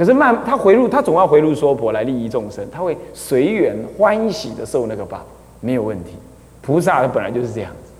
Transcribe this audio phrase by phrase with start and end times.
[0.00, 5.20] 可是慢，他回路，他总要回路娑婆来利益众生，他会随缘欢喜的受那个报，
[5.60, 6.12] 没有问题。
[6.62, 7.92] 菩萨他本来就是这样子，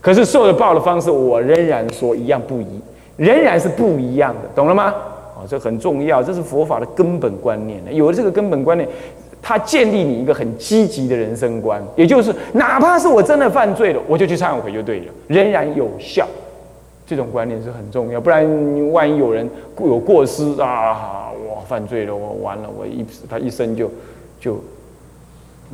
[0.00, 2.80] 可是受的报的方式，我仍然说一样不一，
[3.16, 4.92] 仍然是不一样的，懂了吗？
[5.36, 7.80] 哦，这很重要，这是佛法的根本观念。
[7.94, 8.88] 有了这个根本观念，
[9.40, 16.26] 它建立你一个很积极的人生观，也就是哪怕是我真的犯罪了，我就去忏悔就对了，仍然有效。
[17.08, 18.46] 这种观念是很重要，不然
[18.92, 19.48] 万一有人
[19.80, 23.90] 有过失啊，我犯罪了，我完了，我一他一生就
[24.38, 24.60] 就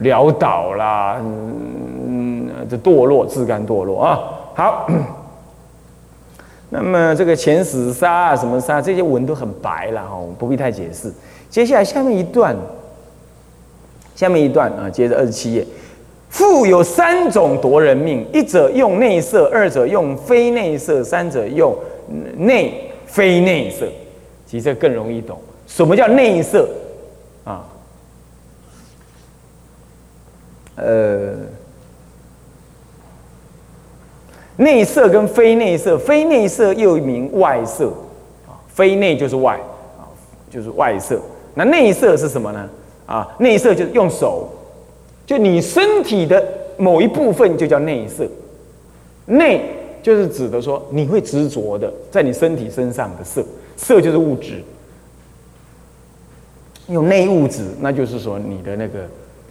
[0.01, 4.21] 潦倒啦，嗯，这堕落自甘堕落啊。
[4.55, 4.87] 好，
[6.71, 11.13] 那么这个前死杀啊，什么杀，这些文都很白了哈，我不必太解释。
[11.51, 12.57] 接下来下面一段，
[14.15, 15.67] 下面一段啊，接着二十七页。
[16.35, 21.73] 复有三种夺人命：一者用内色，二者用非内色，三者用
[22.37, 23.87] 内非内色。
[24.45, 25.39] 其实这更容易懂。
[25.69, 26.69] 什么叫内色？
[27.45, 27.65] 啊，
[30.75, 31.37] 呃，
[34.57, 37.87] 内色跟非内色，非内色又名外色
[38.49, 39.55] 啊，非内就是外
[39.97, 40.03] 啊，
[40.51, 41.21] 就是外色。
[41.55, 42.69] 那内色是什么呢？
[43.07, 44.49] 啊，内色就是用手。
[45.27, 46.43] 就你身体的
[46.77, 48.27] 某一部分就叫内色，
[49.27, 49.61] 内
[50.03, 53.43] 就是指的说你会执着的在你身体身上的色，
[53.77, 54.63] 色就是物质，
[56.89, 59.01] 有内物质，那就是说你的那个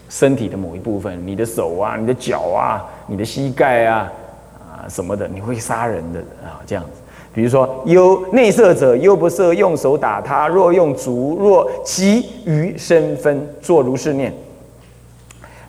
[0.10, 4.12] 身体的某一部分，你的手啊，你的脚啊，你的膝盖啊，
[4.60, 7.02] 啊什么的，你会杀人的啊这样子。
[7.34, 14.32] 比如说有内色者又不色，用手打他；若用足，若其余身分，作如是念。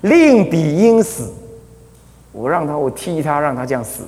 [0.05, 1.33] 令彼应死，
[2.31, 4.03] 我让他，我踢他，让他这样死；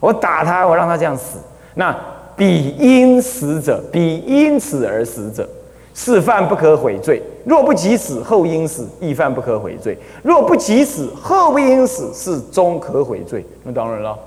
[0.00, 1.38] 我打他，我让他这样死。
[1.74, 1.96] 那
[2.36, 5.48] 彼因死者，彼因此而死者，
[5.94, 7.22] 是犯不可悔罪。
[7.44, 9.96] 若不及死，后因死，亦犯不可悔罪。
[10.24, 13.46] 若不及死，后不因死，是终可悔罪。
[13.62, 14.18] 那当然了，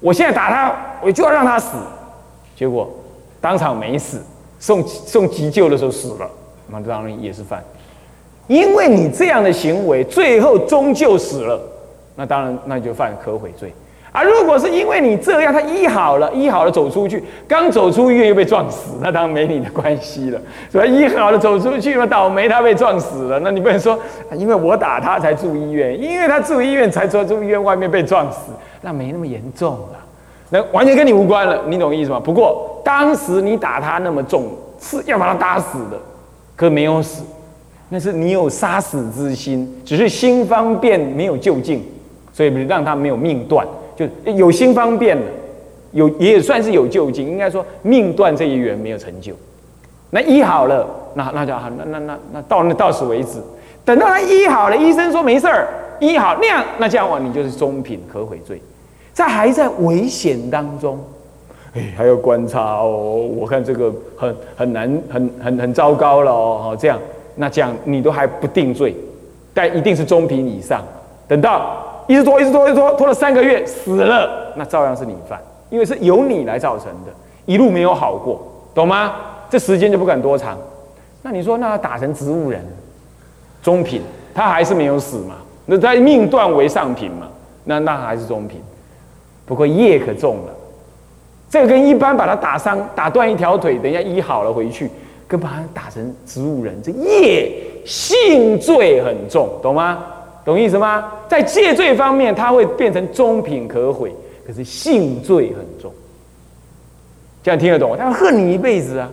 [0.00, 1.76] 我现在打他，我就要让他死，
[2.56, 2.90] 结果
[3.42, 4.22] 当场没死，
[4.58, 6.30] 送送急救的时候死了，
[6.68, 7.62] 那当然也是犯。
[8.46, 11.60] 因为你这样的行为，最后终究死了，
[12.14, 13.72] 那当然那就犯可悔罪
[14.12, 14.22] 啊！
[14.22, 20.40] 如果是因为你这样，他医好了，医好了走出去，刚走出医院又被撞死，那当然没你的关系了，
[20.70, 20.84] 是吧？
[20.84, 23.98] 医好了走出去嘛，倒霉他被撞死了，那你不能说
[24.36, 28.52] 因为我打他才住医院，因为他住医院才说住医院外面被撞死，
[28.82, 29.98] 那没那么严重了，
[30.50, 32.20] 那完全跟你无关了，你懂意思吗？
[32.22, 34.44] 不过当时你打他那么重，
[34.78, 35.98] 是要把他打死的，
[36.54, 37.24] 可没有死。
[37.90, 41.82] 那是你有杀死之心，只是心方便没有就近，
[42.32, 45.22] 所以让他没有命断，就有心方便了，
[45.92, 47.26] 有也算是有就近。
[47.26, 49.32] 应该说命断这一缘没有成就。
[50.10, 53.40] 那医好了，那那就好，那那那那到那到此为止。
[53.84, 55.68] 等到他医好了，医生说没事儿，
[56.00, 58.60] 医好那样，那这样话你就是中品可悔罪，
[59.12, 60.98] 在还在危险当中，
[61.74, 63.28] 哎，还要观察哦。
[63.36, 66.98] 我看这个很很难，很很很糟糕了哦，这样。
[67.36, 68.94] 那这样你都还不定罪，
[69.52, 70.82] 但一定是中品以上。
[71.26, 75.40] 等到一直拖，一直拖，一直拖，拖了三个月死了，那照样是你犯，
[75.70, 77.12] 因为是由你来造成的，
[77.46, 78.40] 一路没有好过，
[78.74, 79.14] 懂吗？
[79.50, 80.58] 这时间就不敢多长。
[81.22, 82.60] 那你说，那打成植物人，
[83.62, 84.02] 中品，
[84.34, 85.36] 他还是没有死嘛？
[85.66, 87.28] 那他命断为上品嘛？
[87.64, 88.60] 那那还是中品，
[89.46, 90.52] 不过业可重了。
[91.48, 94.90] 这个跟一般把他打伤、打断一条腿，等一下医好了回去。
[95.26, 97.52] 跟把他打成植物人，这业
[97.84, 100.04] 性罪很重，懂吗？
[100.44, 101.10] 懂意思吗？
[101.28, 104.14] 在戒罪方面，他会变成中品可悔，
[104.46, 105.92] 可是性罪很重。
[107.42, 107.96] 这样听得懂？
[107.96, 109.10] 他恨你一辈子啊！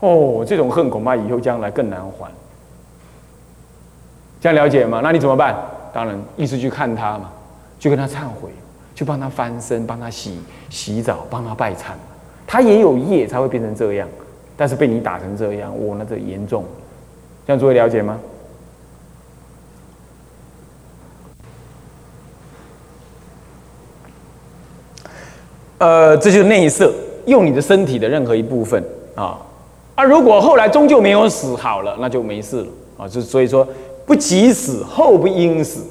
[0.00, 2.30] 哦，这种恨恐怕以后将来更难还。
[4.40, 5.00] 这样了解吗？
[5.02, 5.56] 那你怎么办？
[5.92, 7.30] 当然，一直去看他嘛，
[7.78, 8.50] 去跟他忏悔，
[8.94, 11.92] 去帮他翻身，帮他洗洗澡，帮他拜忏。
[12.46, 14.08] 他也有业，才会变成这样。
[14.56, 16.64] 但是被你打成这样，我那这严重，
[17.46, 18.18] 这样诸位了解吗？
[25.78, 26.94] 呃，这就是内色，
[27.26, 28.82] 用你的身体的任何一部分
[29.14, 29.38] 啊
[29.96, 30.04] 啊！
[30.04, 33.08] 如果后来终究没有死好了，那就没事了啊！
[33.08, 33.66] 就所以说，
[34.06, 35.84] 不及死，后不应死，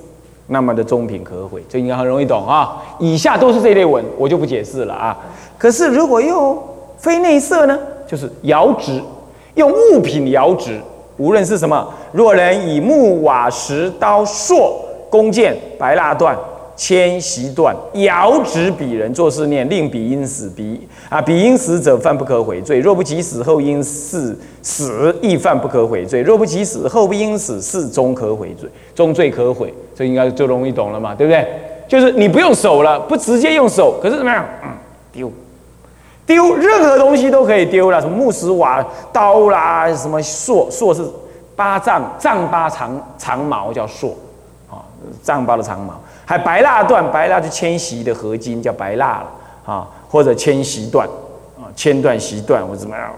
[0.48, 2.82] 那么的中品可毁，这应该很容易懂啊。
[2.98, 5.16] 以下都是这类文，我就不解释了啊。
[5.60, 6.62] 可是如果又
[6.98, 7.78] 非内色呢？
[8.08, 9.02] 就是摇直，
[9.56, 10.80] 用物品摇直，
[11.18, 11.88] 无论是什么。
[12.12, 14.74] 若人以木瓦石刀槊
[15.10, 16.38] 弓箭白蜡断，
[16.76, 22.80] 迁习断，遥指彼人，作是念，令彼因死，彼啊彼因死者，犯不可悔罪。
[22.80, 26.22] 若不及死，后因死死，亦犯不可悔罪。
[26.22, 29.74] 若不及死，后不因死，是终可悔罪，终罪可悔。
[29.96, 31.48] 这应该就容易懂了嘛，对不对？
[31.88, 34.44] 就是你不用手了，不直接用手，可是怎么样？
[34.64, 34.70] 嗯，
[35.12, 35.32] 丢，
[36.26, 41.04] 丢，任何东西都可以丢了，什么木石瓦刀啦，什么槊，槊是
[41.56, 44.12] 八丈丈八长长矛叫槊，
[44.70, 44.82] 啊，
[45.22, 45.94] 丈八的长矛。
[46.26, 51.06] 还白蜡断，白蜡就迁徙的合金叫白蜡了啊，或者迁徙断
[51.58, 52.96] 啊，千断席断或怎么？
[52.96, 53.14] 样？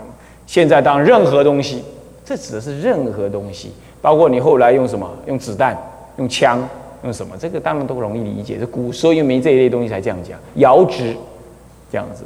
[0.48, 1.84] 现在当任何东西，
[2.26, 5.78] 这指的是任何东西，包括你后来用什么，用子弹，
[6.18, 6.60] 用枪，
[7.04, 8.58] 用什么，这个当然都容易理解。
[8.60, 11.16] 这古时候又没这一类东西才这样讲，摇直
[11.92, 12.24] 这样子，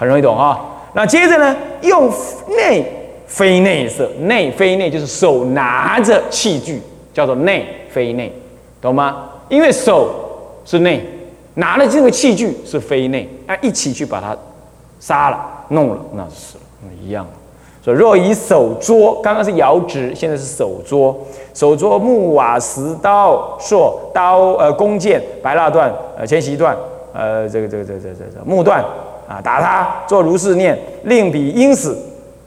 [0.00, 0.58] 很容易懂啊。
[0.94, 2.10] 那接着呢，用
[2.56, 2.82] 内
[3.26, 6.80] 非内色，内非内就是手拿着器具，
[7.12, 8.32] 叫做内非内，
[8.80, 9.28] 懂吗？
[9.50, 10.08] 因为手
[10.64, 11.04] 是内，
[11.56, 14.34] 拿了这个器具是非内，啊，一起去把它
[14.98, 15.38] 杀了、
[15.68, 16.56] 弄了，那是
[17.04, 17.30] 一样的。
[17.84, 21.16] 所以若以手捉，刚刚是摇指，现在是手捉，
[21.52, 26.76] 手捉木瓦石刀槊刀呃弓箭白蜡断呃千席断
[27.12, 28.84] 呃这个这个这个这个这个木断
[29.30, 31.96] 啊打他做如是念，令彼因死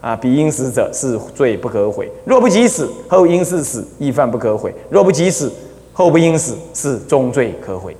[0.00, 2.12] 啊彼因死者是罪不可悔。
[2.24, 4.72] 若不及死，后因是死，亦犯不可悔。
[4.90, 5.50] 若不及死。
[5.96, 7.96] 后不应死，是终罪可悔，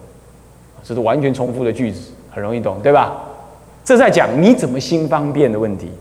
[0.83, 3.23] 这是完全重复的句子，很容易懂，对吧？
[3.85, 5.93] 这在讲你怎么心方便的问题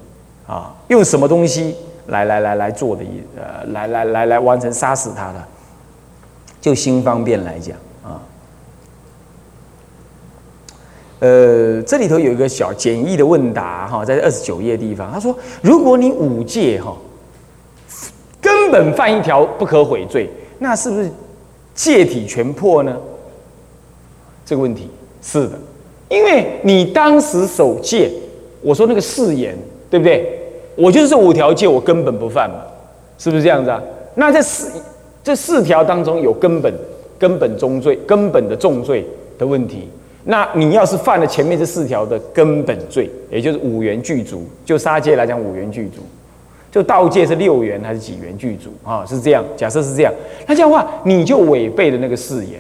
[0.48, 1.76] 啊，用什么东西
[2.08, 5.44] 来来来来做的，一呃，来来来来完成杀死他的，
[6.60, 8.18] 就心方便来讲啊。
[11.24, 16.94] 呃，这里头有一个小简易的问答哈，在二十九页地方，他说：如果你五戒哈，
[18.42, 20.30] 根本犯一条不可悔罪，
[20.60, 21.10] 那是不是？
[21.74, 22.98] 戒体全破呢？
[24.46, 24.90] 这个问题
[25.22, 25.58] 是的，
[26.10, 28.12] 因为你当时守戒，
[28.62, 29.58] 我说那个誓言，
[29.90, 30.42] 对不对？
[30.76, 32.58] 我就是这五条戒，我根本不犯嘛，
[33.18, 33.82] 是不是这样子啊？
[34.16, 34.70] 那这四
[35.24, 36.74] 这四条当中有根本
[37.18, 39.88] 根本重罪、根本的重罪的问题，
[40.26, 46.02] 那你要是犯了前面这四条的根本罪，也就是五元具足，就杀戒来讲，五元具足。
[46.72, 49.06] 就道界是六元还是几元具足啊？
[49.06, 50.14] 是这样，假设是这样，
[50.48, 52.60] 那这样的话你就违背了那个誓言。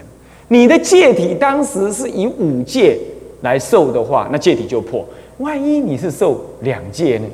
[0.49, 2.99] 你的戒体当时是以五戒
[3.41, 5.03] 来受的话，那戒体就破。
[5.39, 7.25] 万一你是受两戒呢？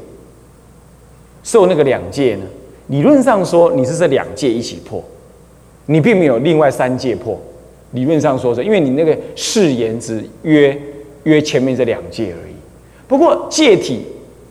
[1.43, 2.43] 受那个两戒呢？
[2.87, 5.03] 理论上说你是这两戒一起破，
[5.87, 7.37] 你并没有另外三戒破。
[7.91, 10.77] 理论上说是，因为你那个誓言只约
[11.23, 12.53] 约前面这两戒而已。
[13.07, 14.05] 不过戒体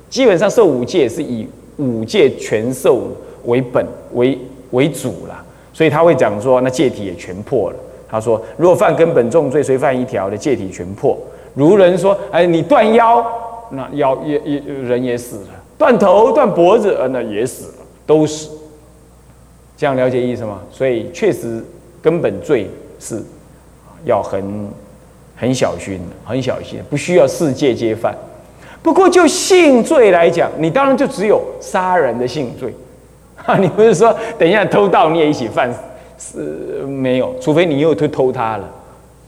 [0.08, 1.46] 基本上受五戒是以。
[1.78, 3.06] 五戒全受
[3.44, 4.36] 为本为
[4.72, 7.76] 为主了，所以他会讲说，那戒体也全破了。
[8.08, 11.16] 他说，如果犯根本重罪，虽犯一条的戒体全破。
[11.54, 13.24] 如人说，哎，你断腰，
[13.70, 17.74] 那腰也也人也死了；断头、断脖子，呃，那也死了，
[18.04, 18.50] 都死。
[19.76, 20.60] 这样了解意思吗？
[20.72, 21.64] 所以确实
[22.02, 22.68] 根本罪
[22.98, 23.22] 是
[24.04, 24.68] 要很
[25.36, 28.14] 很小心，很小心，不需要世界皆犯。
[28.82, 32.72] 不过就性罪来讲，你当然就只有杀人的性罪，
[33.44, 35.68] 啊，你不是说等一下偷盗你也一起犯，
[36.18, 36.38] 是
[36.86, 38.68] 没有，除非你又偷偷他了，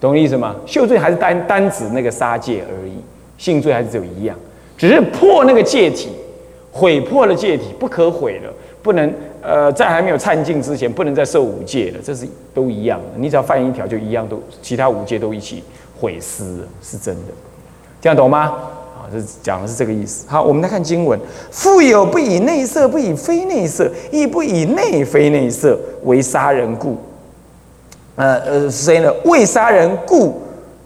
[0.00, 0.54] 懂我意思吗？
[0.66, 2.92] 秀罪还是单单指那个杀戒而已，
[3.38, 4.36] 性罪还是只有一样，
[4.78, 6.10] 只是破那个戒体，
[6.70, 8.52] 毁破了戒体，不可毁了，
[8.82, 15.62] 不能呃在还没有忏尽之前，不能再受五戒了，这是都一样的，你只要犯一条就一样，都其他五戒都一起
[15.98, 17.32] 毁失了，是真的，
[18.00, 18.54] 这样懂吗？
[18.96, 20.26] 啊，这讲的是这个意思。
[20.28, 21.18] 好，我们来看经文：
[21.50, 26.96] 富有不以内色，不以非内色，亦不以内非内色为杀人故。
[28.16, 29.10] 呃呃，谁呢？
[29.24, 30.42] 为杀人故，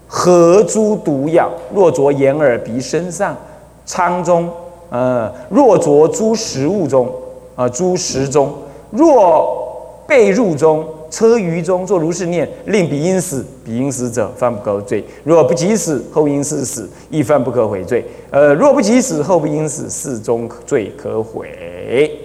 [0.06, 1.50] 何诸毒药？
[1.74, 3.36] 若着眼耳鼻身上
[3.84, 4.48] 仓中，
[4.90, 7.12] 呃，若着诸食物中，
[7.54, 8.52] 啊，诸食中，
[8.90, 10.84] 若被入中。
[11.10, 15.04] 车舆中作如是念，令彼因死，彼因死者犯不可罪。
[15.22, 18.04] 若不及死，后因是死，亦犯不可悔罪。
[18.32, 22.18] 呃，若不及死，后不因死，是中罪可悔。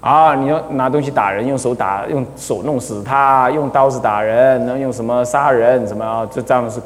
[0.00, 5.84] 啊，你要拿东西打人，用手打，用手弄死他，用刀子打人，能用什么杀人？
[5.84, 6.24] 什么？
[6.32, 6.80] 这这样是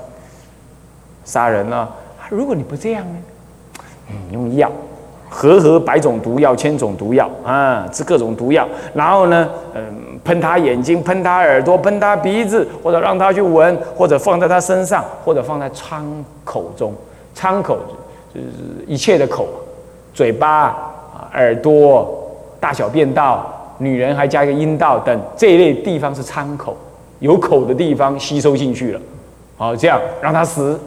[1.27, 1.87] 杀人呢？
[2.31, 3.19] 如果你不这样呢？
[4.09, 4.73] 嗯，用药。
[5.29, 9.83] 和合百种毒药，千种毒药啊，吃各种毒药，然后呢，嗯，
[10.25, 16.05] 喷他眼睛，喷他耳朵，喷他鼻子，或者让他去闻，或者放在他身上，或者放在窗
[16.45, 16.95] 口中，
[17.35, 17.79] 窗口
[18.33, 18.47] 就是
[18.87, 19.49] 一切的口，
[20.15, 20.77] 嘴巴、
[21.33, 22.31] 耳朵、
[22.61, 23.45] 大小便道，
[23.79, 26.77] 女人还加一个阴道等这一类地方是窗口，
[27.19, 29.01] 有口的地方吸收进去了，
[29.57, 30.79] 好，这样让他死，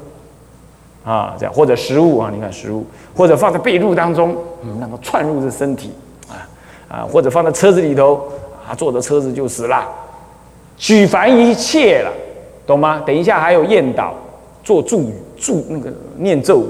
[1.03, 5.91] 啊，这样或者食物啊，你看食物，或者放在被褥当中，嗯，让它窜入这身体，
[6.27, 6.35] 啊
[6.89, 8.21] 啊，或者放在车子里头，
[8.67, 9.87] 啊，坐着车子就死了，
[10.77, 12.11] 举凡一切了，
[12.67, 13.01] 懂吗？
[13.05, 14.13] 等一下还有验导
[14.63, 16.65] 做祝语，祝那个念咒，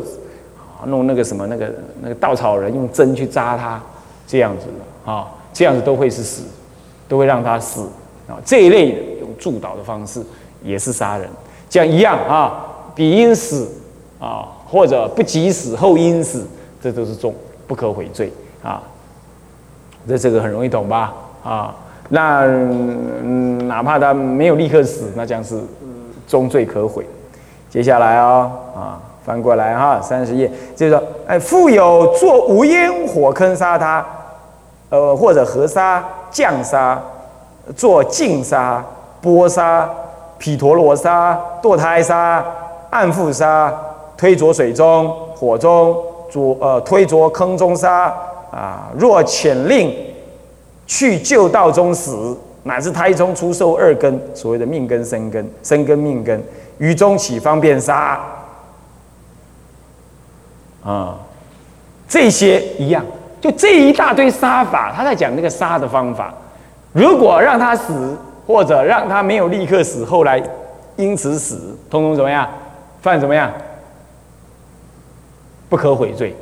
[0.79, 3.81] 啊，弄那个什么那个那个稻草人用针去扎他，
[4.27, 6.43] 这样子的啊，这样子都会是死，
[7.07, 7.81] 都会让他死
[8.27, 10.21] 啊，这一类的用助导的方式
[10.63, 11.27] 也是杀人。
[11.67, 13.69] 这样一样啊，比因死
[14.19, 16.45] 啊，或者不及死后因死，
[16.81, 17.33] 这都是重
[17.67, 18.83] 不可悔罪啊。
[20.07, 21.13] 这这个很容易懂吧？
[21.43, 21.73] 啊，
[22.09, 22.45] 那
[23.65, 25.59] 哪怕他没有立刻死，那将是
[26.27, 27.05] 重罪可悔。
[27.69, 34.05] 接下来啊啊，翻过来哈，三十页，就是说，哎，复有做无烟火坑杀他，
[34.89, 37.01] 呃，或者河杀、降杀、
[37.75, 38.83] 做净杀、
[39.21, 39.89] 波杀。
[40.41, 42.41] 毗陀罗沙、堕胎沙、
[42.91, 43.77] 暗覆沙、
[44.19, 45.95] 推着水中、火中、
[46.29, 48.13] 着呃推着坑中沙
[48.51, 48.91] 啊！
[48.97, 49.95] 若遣令
[50.85, 56.43] 去旧道中死，乃至胎中出受二根，所谓的命根、生根、生根、命根，
[56.79, 58.19] 于中起方便杀
[60.83, 61.17] 啊！
[62.05, 63.05] 这些一样，
[63.39, 66.33] 就这一大堆杀法，他在讲那个杀的方法。
[66.91, 68.17] 如果让他死。
[68.49, 70.41] 或者让他没有立刻死，后来
[70.95, 72.49] 因此死，通通怎么样？
[72.99, 73.53] 犯怎么样？
[75.69, 76.35] 不可悔罪，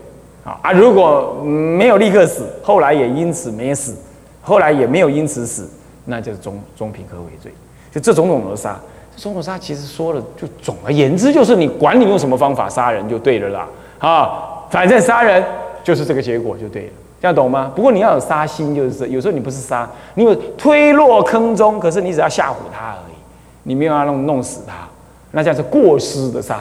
[0.43, 0.71] 啊啊！
[0.71, 3.93] 如果没有立刻死，后来也因此没死，
[4.41, 5.69] 后来也没有因此死，
[6.05, 7.51] 那就是中中品可悔罪。
[7.91, 8.79] 就这种种的杀，
[9.15, 13.67] 这种种杀其实说了，就总而言之，就是你管你用什么方法杀人就对了啦，
[13.99, 15.43] 啊，反正杀人
[15.83, 16.91] 就是这个结果就对了。
[17.19, 17.71] 这样懂吗？
[17.75, 23.15] 不过你要有杀心，就是有时候你不是杀，你有推落坑中，可是你只要吓唬他而已，
[23.63, 24.87] 你没有要弄弄死他，
[25.31, 26.59] 那这样是过失的杀，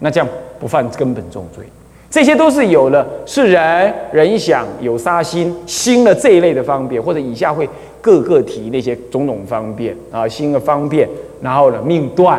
[0.00, 0.28] 那这样
[0.58, 1.64] 不犯根本重罪。
[2.12, 7.66] 这些都是有了是人人想有杀心，心的这一类的方便，或者以下会
[8.02, 11.08] 各个提那些种种方便啊，心的方便，
[11.40, 12.38] 然后呢命断，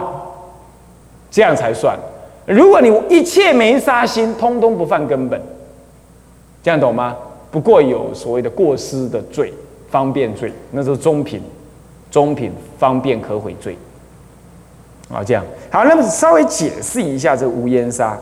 [1.31, 1.97] 这样才算。
[2.45, 5.41] 如果你一切没杀心，通通不犯根本，
[6.61, 7.17] 这样懂吗？
[7.49, 9.51] 不过有所谓的过失的罪，
[9.89, 11.41] 方便罪，那是中品，
[12.11, 13.75] 中品方便可悔罪。
[15.11, 18.15] 啊，这样好，那么稍微解释一下这无烟杀。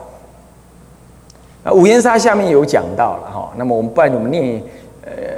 [1.64, 4.62] 啊，五烟沙下面有讲到了哈，那么我们不然我们念，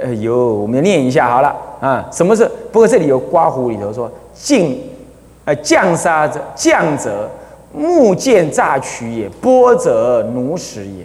[0.02, 2.08] 呃，有我们念一下好了啊。
[2.10, 2.50] 什么是？
[2.72, 4.82] 不过这里有刮胡里头说，尽，
[5.44, 7.30] 呃，降杀者，降者
[7.72, 11.04] 木剑诈取也，波者奴食也。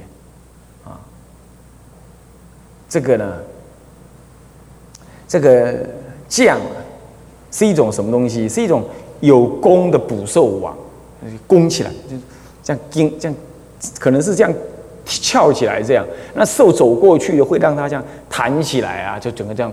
[0.85, 0.95] 啊
[2.88, 3.33] 这个呢，
[5.27, 5.75] 这个
[6.27, 6.57] 将
[7.51, 8.47] 是一种什么东西？
[8.47, 8.83] 是一种
[9.19, 10.75] 有弓的捕兽网，
[11.45, 12.15] 弓起来，就
[12.63, 13.38] 这样钉，这样
[13.99, 14.53] 可能是这样
[15.09, 19.71] 翘起来，这样那兽走过去的会让它这样弹起来啊，就整个这样，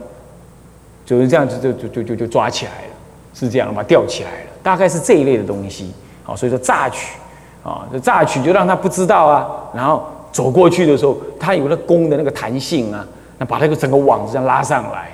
[1.04, 2.94] 就是这样子就就就就抓起来了，
[3.34, 3.82] 是这样吗？
[3.82, 5.92] 吊起来了，大概是这一类的东西。
[6.22, 7.16] 好，所以说榨取
[7.62, 10.06] 啊，这榨取就让他不知道啊，然后。
[10.32, 13.02] 走过去的时候，它有那弓的那个弹性啊，
[13.38, 15.08] 那把那个整个网子这样拉上来，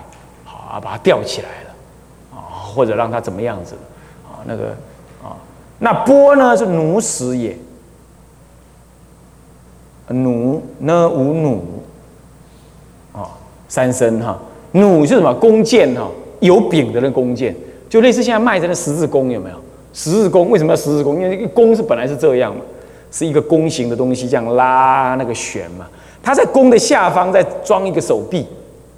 [0.44, 3.76] 好啊，把它吊起来了，啊，或者让它怎么样子，
[4.26, 4.70] 啊，那个
[5.22, 5.38] 啊，
[5.78, 7.56] 那波呢是奴使也，
[10.12, 11.59] 弩呢无弩，
[13.12, 13.28] 啊，
[13.69, 14.38] 三声哈，
[14.73, 15.33] 弩是什么？
[15.35, 16.09] 弓箭哈，
[16.40, 17.54] 有柄的那弓箭，
[17.88, 19.57] 就类似现在卖的那十字弓有没有？
[19.92, 21.21] 十字弓为什么要十字弓？
[21.21, 22.62] 因为弓是本来是这样嘛。
[23.14, 25.87] 是一个弓形的东西，这样拉那个弦嘛，
[26.23, 28.47] 它在弓的下方再装一个手臂，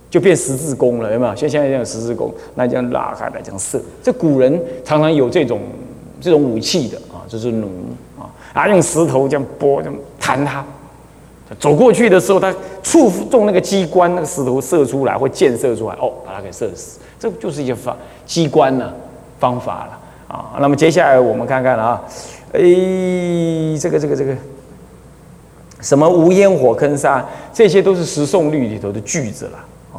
[0.08, 1.34] 就变十字弓了，有没有？
[1.34, 3.82] 像现在这样十字弓，那这样拉开来这样射。
[4.04, 5.58] 这古人常常有这种
[6.20, 7.66] 这种武器的啊，就是弩
[8.16, 10.64] 啊，啊用石头这样拨，这样弹它，
[11.58, 16.98] 走过去的时候，他触中那个机关，那个石头射出来或箭射出来，哦，把它给射死。
[17.18, 17.96] 这就是一些方
[18.26, 18.92] 机关呢
[19.38, 20.56] 方法了啊。
[20.58, 22.02] 那么接下来我们看看啊。
[22.52, 22.60] 哎，
[23.80, 24.32] 这个这个这个，
[25.80, 29.58] 什么无烟火坑杀，这些都是十送律里头的句子了
[29.92, 29.98] 啊。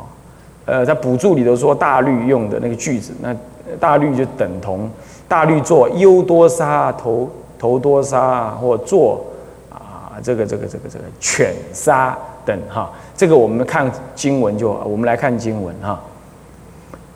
[0.65, 3.35] 呃，在补注里头说大律用的那个句子，那
[3.77, 4.89] 大律就等同
[5.27, 9.25] 大律做优多杀头头多杀或做
[10.15, 12.91] 啊这个这个这个这个犬杀等哈。
[13.17, 16.01] 这个我们看经文就，我们来看经文哈。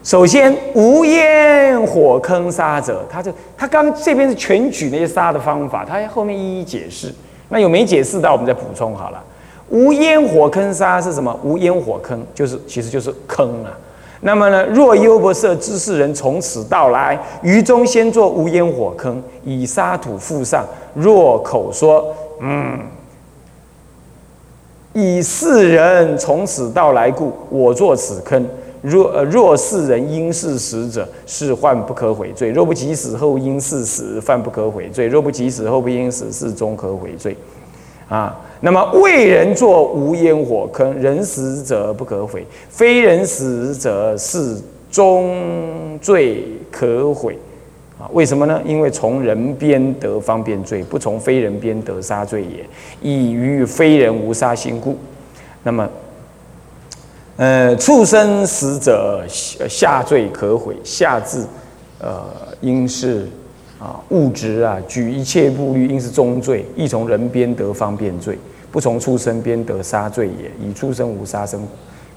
[0.04, 7.14] 首先，无烟火坑杀者，他就他刚这边是全举那些杀的方法，他后面一一解释。
[7.50, 9.24] 那有没解释到，我们再补充好了。
[9.70, 11.38] 无烟火坑杀是什么？
[11.44, 13.72] 无烟火坑就是其实就是坑啊。
[14.22, 20.66] 那么呢，若优婆塞知世人从此到来，于中先作无烟火坑，以沙土覆上。
[20.94, 22.06] 若口说，
[22.42, 22.80] 嗯，
[24.94, 28.46] 以世人从此到来故，我作此坑。
[28.82, 37.36] 若若世人因是死者，是患不可悔罪；若不及死后因是死，犯不可悔罪；若不及死后不因死，是终可悔罪。
[38.10, 38.38] 啊。
[38.62, 44.58] 那么为人作无烟火坑，人死者不可毁，非人死者是
[44.92, 47.38] 终罪可悔。
[47.98, 48.62] 啊，为什么呢？
[48.66, 52.66] 因为从人边得方便罪，不从非人边得杀罪也。
[53.02, 54.98] 以于非人无杀心故。
[55.64, 55.90] 那么，
[57.38, 61.46] 呃，畜生死者下罪可悔，下至
[62.00, 62.26] 呃，
[62.62, 63.26] 应是。
[63.80, 68.38] 啊，物质啊，举一切步律，应是中罪；亦从人边得方便罪，
[68.72, 70.52] 不从畜生边得杀罪也。
[70.68, 71.66] 以畜生无杀生，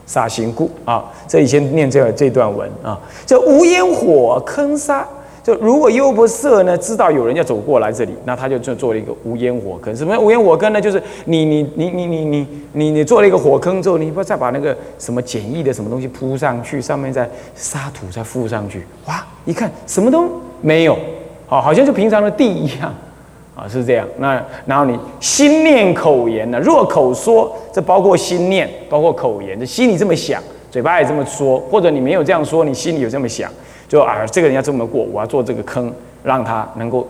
[0.04, 1.04] 杀心故啊。
[1.28, 5.06] 这以前念这这段文啊，这无烟火坑杀。
[5.44, 9.94] 就如果优婆塞呢，知道有人要走过来这里，那他就就做了一个无烟火坑。
[9.94, 10.80] 什么无烟火坑呢？
[10.80, 20.28] 就是你你你你你你你你做了一个火坑之后，你不再把那个什么简易的什么东西铺上去，上面再沙土再覆上去，哇，一看什么都
[20.60, 20.96] 没有。
[21.52, 22.90] 哦，好像就平常的地一样，
[23.54, 24.08] 啊，是这样。
[24.16, 26.58] 那然后你心念口言呢？
[26.58, 33.50] 若口说，这包括心念，包括口言，这心里这么想，嘴巴也这么说，或者你没有这样说，你心里有这么想，
[33.86, 35.92] 就啊，这个人要这么过，我要做这个坑，
[36.22, 37.06] 让他能够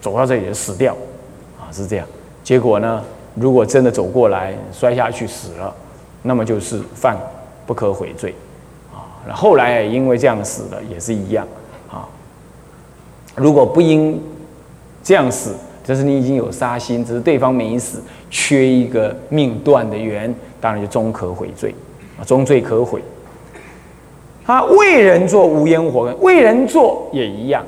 [0.00, 0.96] 走到这里就死掉，
[1.60, 2.06] 啊，是这样。
[2.42, 5.74] 结果呢，如果真的走过来摔下去死了，
[6.22, 7.14] 那么就是犯
[7.66, 8.34] 不可悔罪，
[8.90, 11.46] 啊，那后来因为这样死了也是一样。
[13.38, 14.20] 如果不因
[15.02, 15.54] 这样死，
[15.84, 21.74] 就是你已经有杀心，只是对方没死，缺一个命断的缘，当然就终可悔罪，
[22.20, 23.00] 啊，终罪可悔。
[24.44, 27.64] 他为人做无烟火，为人做也一样，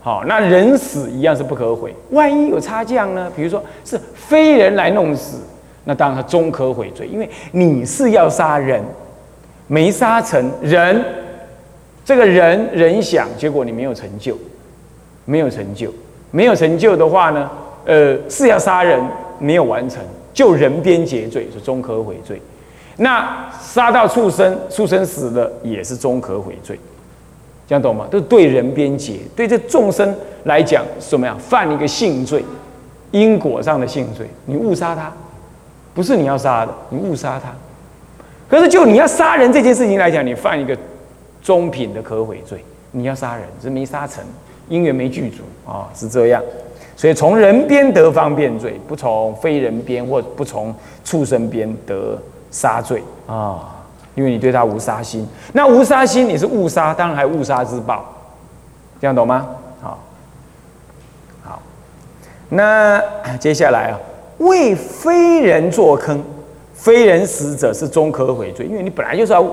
[0.00, 1.94] 好，那人死一样是不可悔。
[2.10, 3.30] 万一有差将呢？
[3.36, 5.38] 比如说是非人来弄死，
[5.84, 8.82] 那当然他终可悔罪，因为你是要杀人，
[9.66, 11.04] 没杀成人，
[12.04, 14.36] 这个人人想，结果你没有成就。
[15.24, 15.90] 没有成就，
[16.30, 17.50] 没有成就的话呢，
[17.84, 19.00] 呃，是要杀人，
[19.38, 22.40] 没有完成，就人边结罪，是终可悔罪。
[22.96, 26.78] 那杀到畜生，畜生死了也是终可悔罪，
[27.66, 28.06] 这样懂吗？
[28.10, 31.36] 都对人边结，对这众生来讲，什么呀？
[31.40, 32.44] 犯一个性罪，
[33.10, 35.12] 因果上的性罪，你误杀他，
[35.92, 37.52] 不是你要杀的，你误杀他。
[38.48, 40.76] 可是就你要杀人这件事情来讲，你犯一个
[41.42, 44.22] 中品的可悔罪，你要杀人，只是没杀成。
[44.68, 46.42] 因缘没具足啊，是这样，
[46.96, 50.74] 所以从人边得方便罪，不从非人边或不从
[51.04, 52.18] 畜生边得
[52.50, 53.74] 杀罪啊，
[54.14, 58.04] 因为你对他无杀心，那无杀心你是误杀，当然还误杀之报，
[59.00, 59.46] 这样懂吗？
[59.82, 59.98] 好，
[61.42, 61.62] 好，
[62.48, 63.02] 那
[63.38, 64.00] 接下来啊，
[64.38, 66.22] 为非人做坑，
[66.72, 69.44] 非人死者是终可悔罪，因为你本来就是要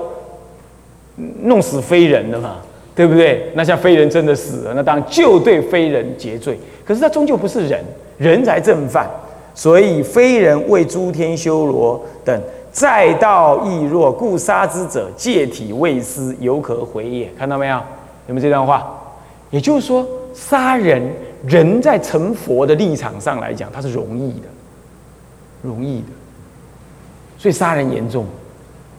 [1.42, 2.56] 弄死非人的嘛。
[2.94, 3.50] 对不对？
[3.54, 6.58] 那像非人真的死了，那当然就对非人结罪。
[6.84, 7.82] 可是他终究不是人，
[8.18, 9.08] 人才正犯，
[9.54, 12.38] 所以非人为诸天修罗等
[12.70, 17.30] 再道亦若，故杀之者戒体未失，犹可悔也。
[17.38, 17.76] 看到没有？
[18.28, 18.98] 有没有这段话？
[19.50, 21.02] 也就是说，杀人，
[21.46, 24.48] 人在成佛的立场上来讲，他是容易的，
[25.62, 26.08] 容易的。
[27.38, 28.26] 所以杀人严重。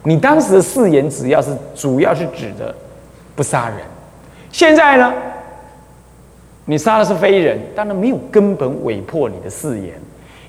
[0.03, 2.73] 你当时的誓言，只要是主要是指的。
[3.35, 3.77] 不杀人，
[4.51, 5.13] 现在呢？
[6.65, 9.93] 你杀的是非人，当然没有根本违破你的誓言，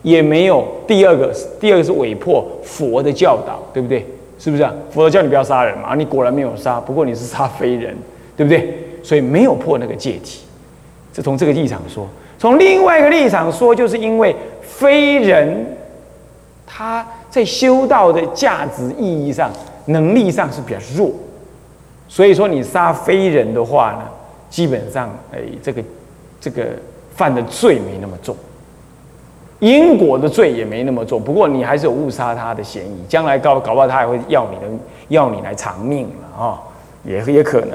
[0.03, 4.07] 也没有第二个，第二个是违破佛的教导，对不对？
[4.39, 4.73] 是不是啊？
[4.91, 7.97] 佛教你不要杀人嘛，你果然没有杀，不过你是杀非人，
[8.37, 8.79] 对不对？
[9.03, 10.45] 所以没有破那个戒体。
[11.13, 12.07] 这从这个立场说，
[12.39, 15.67] 从另外一个立场说，就是因为非人
[16.67, 19.51] 他在修道的价值意义上、
[19.87, 21.11] 能力上是比较弱。
[22.07, 24.03] 所以说，你杀非人的话呢，
[24.51, 25.83] 基本上，哎，这个，
[26.41, 26.67] 这个
[27.15, 28.37] 犯的罪没那么重，
[29.59, 31.23] 因果的罪也没那么重。
[31.23, 34.67] 不过你还是有误杀他的嫌疑，将来搞搞不好他还会要你的，
[35.09, 36.63] 要你来偿命了啊，
[37.05, 37.71] 也也可能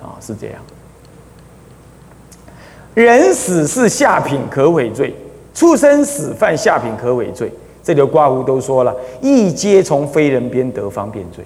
[0.00, 0.56] 啊，是这样。
[2.94, 5.12] 人死是下品可悔罪，
[5.52, 7.52] 畜生死犯下品可悔罪。
[7.82, 11.44] 这里刮胡都说了，一皆从非人边得方便罪。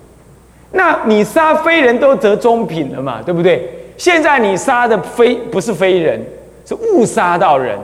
[0.72, 3.68] 那你杀非人都得中品了嘛，对不对？
[3.96, 6.20] 现在你杀的非不是非人，
[6.64, 7.78] 是误杀到人。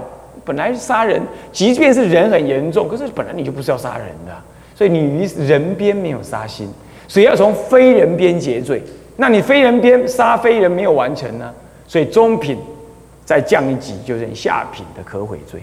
[0.44, 1.20] 本来杀人，
[1.51, 4.33] 即便是人很严重，可是本来你就不是要杀人的，
[4.75, 6.68] 所以你人边没有杀心。
[7.09, 8.83] 所以要从非人边结罪。
[9.16, 11.51] 那你非人边杀非人没有完成呢，
[11.87, 12.59] 所以中品
[13.25, 15.62] 再降一级，就是下品的可悔罪。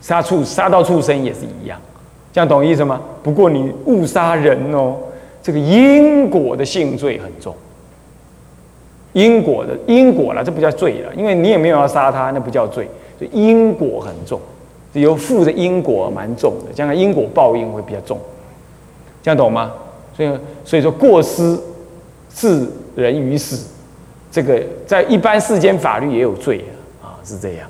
[0.00, 1.80] 杀畜杀到畜生也是一样，
[2.32, 3.00] 这样懂意思吗？
[3.22, 4.96] 不过你误杀人哦，
[5.42, 7.54] 这个因果的性罪很重。
[9.12, 12.88] 因果的因果了，这不叫罪了，因为你也没有要杀他，那不叫罪。
[13.18, 14.40] 所以因果很重，
[14.92, 18.18] 有负的因果蛮重的，将来因果报应会比较重，
[19.20, 19.72] 这样懂吗？
[20.14, 21.58] 所以所以说过失
[22.32, 23.68] 致人于死，
[24.30, 26.64] 这个在一般世间法律也有罪
[27.02, 27.68] 啊，是这样。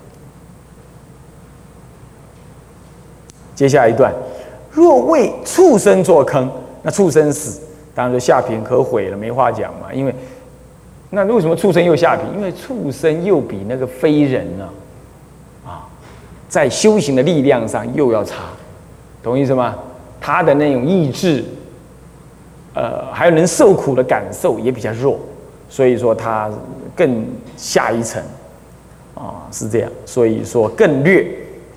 [3.54, 4.12] 接下来一段，
[4.70, 6.50] 若为畜生做坑，
[6.82, 7.60] 那畜生死，
[7.94, 9.92] 当然就下品可毁了，没话讲嘛。
[9.92, 10.14] 因为
[11.10, 12.24] 那为什么畜生又下品？
[12.34, 14.68] 因为畜生又比那个非人呢，
[15.66, 15.86] 啊，
[16.48, 18.44] 在修行的力量上又要差，
[19.22, 19.76] 懂意思吗？
[20.20, 21.44] 他的那种意志，
[22.74, 25.18] 呃，还有能受苦的感受也比较弱，
[25.68, 26.50] 所以说他
[26.94, 28.22] 更下一层，
[29.14, 31.26] 啊，是这样，所以说更劣。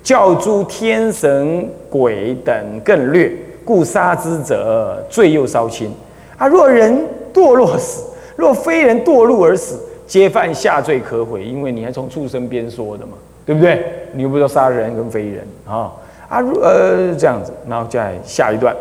[0.02, 3.32] 教诸天神鬼等更劣，
[3.64, 5.92] 故杀之者罪又稍轻。
[6.36, 8.04] 啊，若人堕落死，
[8.36, 13.12] 若非人堕落而死，皆犯下罪可悔，因为你还从畜生边说的嘛，
[13.46, 13.84] 对不对？
[14.12, 15.92] 你又不知道杀人跟非人啊
[16.28, 18.74] 啊，呃，这样子，然后再下一段：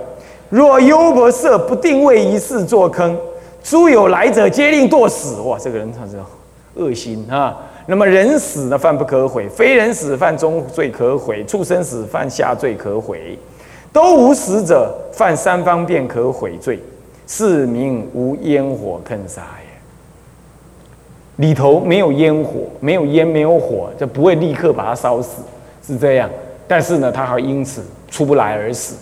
[0.50, 3.15] 若优婆塞不定位一事作坑，
[3.63, 5.39] 诸有来者皆令堕死。
[5.41, 6.17] 哇，这个人他是
[6.76, 7.56] 恶心啊！
[7.86, 13.38] 那么人死呢，犯不可悔；非人死，犯中罪可悔；畜生死，犯下罪可悔。
[13.93, 16.79] 都无死者，犯三方便可悔罪，
[17.27, 21.47] 是名无烟火坑杀也。
[21.47, 25.43] 里头没有烟火，没有烟，没有火，就不会立刻把它烧死，
[25.86, 26.29] 是这样。
[26.67, 28.95] 但是呢，他还因此出不来而死。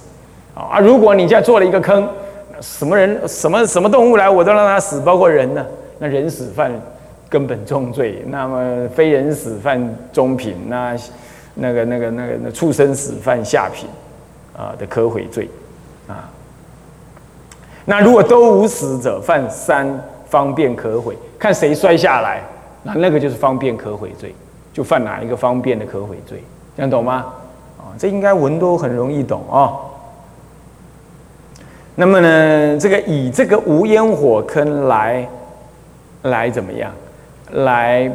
[0.54, 2.08] 啊，如果你在做了一个坑，
[2.60, 5.65] 什么人、什么什么动物来，我都让它死，包括人呢？
[5.97, 6.71] 那人死犯。
[7.30, 10.93] 根本重罪，那么非人死犯中品，那
[11.54, 13.88] 那个那个那个那畜生死犯下品，
[14.62, 15.50] 啊的可悔罪，
[16.08, 16.30] 啊，
[17.86, 19.88] 那如果都无死者犯三
[20.30, 22.43] 方便可悔，看谁摔下来，
[22.84, 24.36] 那那个就是方便可悔罪，
[24.71, 26.43] 就犯哪一个方便的可悔罪，
[26.78, 27.26] 这样懂吗？
[27.80, 29.74] 啊，这应该文都很容易懂啊。
[31.95, 35.28] 那么呢，这个以这个无烟火坑来
[36.21, 36.91] 来怎么样？
[37.52, 38.12] 来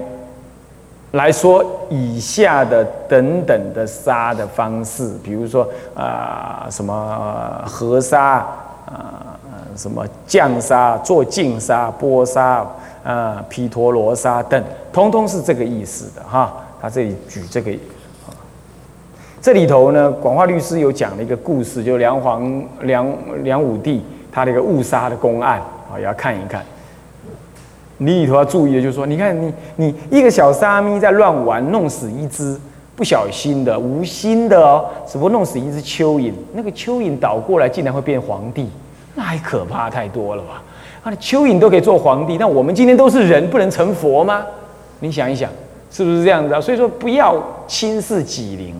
[1.16, 8.46] 来说以下的等等的杀的方式，比如说啊什么河杀
[8.84, 9.34] 啊
[9.74, 12.64] 什么降杀、做净杀、波杀
[13.02, 16.52] 啊毗陀罗杀等，通通是这个意思的哈。
[16.80, 17.72] 他这里举这个，
[19.40, 23.10] 这里头呢，广化律师有讲了一个故事，就梁皇梁
[23.42, 25.58] 梁武帝他的一个误杀的公案
[25.90, 26.62] 啊，要看一看。
[27.98, 32.58] 你里头要注意的，就是说，你看你你一个小沙弥在乱玩，弄死一只，
[32.94, 38.68] 不小心的、无心的哦，只不过弄死一只蚯蚓，那个蚯蚓倒过来竟然会变皇帝，
[39.14, 40.62] 那还可怕太多了吧？
[41.02, 44.44] 啊，蚯蚓都可以做皇帝，那我们今天都是人，不能成佛吗？
[45.00, 45.50] 你想一想，
[45.90, 46.60] 是不是这样子啊？
[46.60, 48.74] 所以说，不要轻视己灵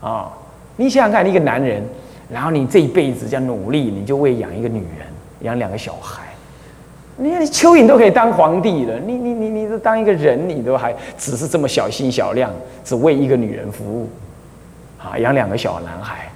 [0.00, 0.08] 啊！
[0.08, 0.30] 啊，
[0.76, 1.82] 你想想看，一个男人，
[2.30, 5.06] 然后你这一辈子这样努力，你就为养一个女人，
[5.40, 6.22] 养两个小孩。
[7.22, 12.50] 你看，蚯蚓都可以当皇帝了，你你你你都当一个人，你都还只是这么小心小量，
[12.82, 14.08] 只为一个女人服务，
[14.98, 16.30] 啊，养两个小男孩，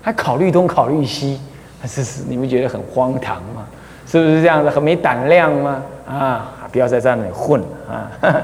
[0.00, 1.38] 还考虑东考虑西，
[1.82, 3.66] 这是你们觉得很荒唐吗？
[4.06, 4.70] 是不是这样子？
[4.70, 5.82] 很没胆量吗？
[6.08, 8.10] 啊，不要在这里混啊！
[8.22, 8.42] 啊，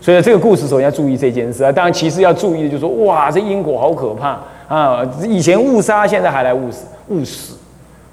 [0.00, 1.72] 所以这个故事首先要注意这件事啊。
[1.72, 4.38] 当然，其实要注意的就是说，哇，这因果好可怕
[4.68, 5.04] 啊！
[5.24, 7.55] 以前误杀，现在还来误死，误死。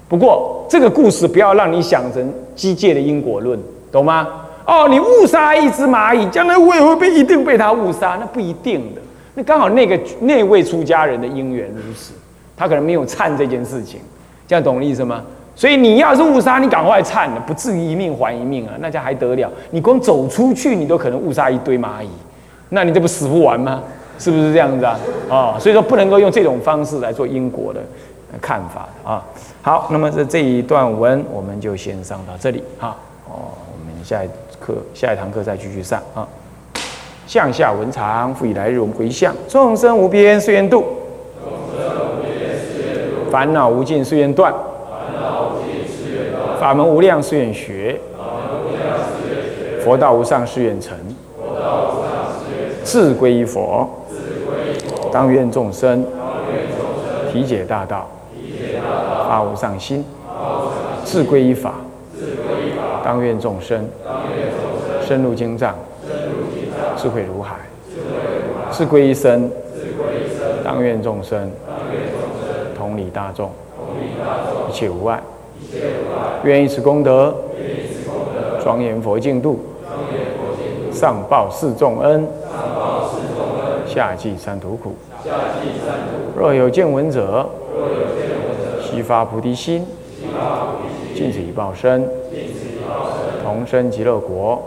[0.08, 3.58] 不过这个故事不要让你想成机械的因果论，
[3.90, 4.28] 懂吗？
[4.66, 9.00] 哦，你误杀一只蚂蚁，将来我也会被一定被他误杀，那不一定的。
[9.34, 12.12] 那刚好那个那位出家人的因缘如此，
[12.56, 14.00] 他可能没有忏这件事情，
[14.46, 15.22] 这样懂我的意思吗？
[15.56, 19.50] 所以你要是误杀，你赶快忏了，不至于一命还一命啊，那家还得了？
[19.70, 22.08] 你光走出去，你都可能误杀一堆蚂蚁，
[22.70, 23.82] 那你这不死不完吗？
[24.18, 24.98] 是不是这样子啊？
[25.28, 27.80] 啊，所以说不能够用这种方式来做因果的
[28.40, 29.24] 看法啊。
[29.62, 32.96] 好，那么这这一段文我们就先上到这里哈。
[33.28, 34.28] 哦，我们下一
[34.60, 36.26] 课下一堂课再继续上啊。
[37.26, 39.34] 向下文长，复以来日我们回向。
[39.48, 40.84] 众生无边誓愿度
[41.42, 47.98] 众生无边誓愿，烦恼无尽誓愿断，烦恼无尽誓愿断法门无量誓愿学，
[49.82, 50.94] 佛道无上誓愿成，
[52.84, 53.88] 志归于佛，
[55.10, 56.04] 当愿众生
[57.32, 58.06] 体解大道。
[59.28, 60.04] 发无上心，
[61.04, 61.74] 自归依法，
[63.04, 63.88] 当愿众生
[65.06, 65.74] 深入经藏，
[66.96, 67.56] 智慧如海，
[68.70, 69.50] 自归一生，
[70.64, 71.50] 当愿众生
[72.76, 73.50] 同理大众，
[74.68, 75.22] 一切无碍，
[76.42, 77.34] 愿以此功德
[78.62, 79.58] 庄严佛净土，
[80.92, 82.26] 上报四重恩，
[83.86, 84.94] 下济三途苦。
[86.36, 87.48] 若有见闻者，
[88.94, 89.84] 悉发菩提心，
[91.14, 92.08] 尽此一报身，
[93.42, 94.62] 同生极乐国。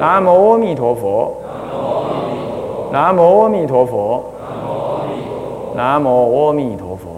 [0.00, 1.36] 南无阿弥陀佛。
[2.90, 4.24] 南无阿弥陀佛。
[5.76, 7.11] 南无阿弥陀佛。